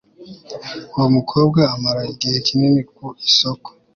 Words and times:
uwo 0.95 1.07
mukobwa 1.15 1.61
amara 1.75 2.01
igihe 2.13 2.37
kinini 2.47 2.81
ku 2.95 3.05
isoko 3.27 3.69